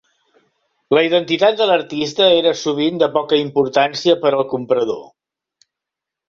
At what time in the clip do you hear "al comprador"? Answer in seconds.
4.39-5.05